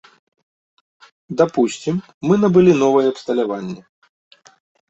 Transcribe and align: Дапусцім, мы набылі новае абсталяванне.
Дапусцім, 1.41 1.95
мы 2.31 2.35
набылі 2.45 2.73
новае 2.85 3.07
абсталяванне. 3.13 3.81